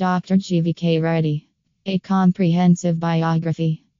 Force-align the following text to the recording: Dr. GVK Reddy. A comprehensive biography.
Dr. 0.00 0.38
GVK 0.38 1.02
Reddy. 1.02 1.46
A 1.84 1.98
comprehensive 1.98 2.98
biography. 2.98 3.84